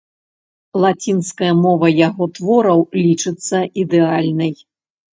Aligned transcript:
Лацінская 0.85 1.51
мова 1.65 1.87
яго 2.07 2.23
твораў 2.41 2.85
лічыцца 3.05 3.57
ідэальнай. 3.87 4.53